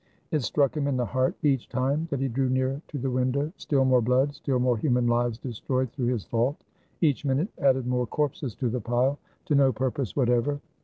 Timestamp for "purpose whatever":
9.71-10.59